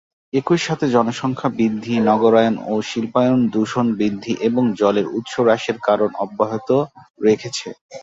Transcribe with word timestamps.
একই 0.33 0.59
সাথে 0.59 0.85
জনসংখ্যা 0.95 1.49
বৃদ্ধি, 1.57 1.93
নগরায়ন 2.09 2.55
ও 2.67 2.83
শিল্পায়ন 2.89 3.39
দূষণ 3.53 3.87
বৃদ্ধি 3.97 4.33
এবং 4.47 4.63
জলের 4.79 5.07
উৎস 5.17 5.33
হ্রাসের 5.37 5.77
কারণ 5.87 6.09
অব্যাহত 6.23 6.69
রেখেছে। 7.27 7.67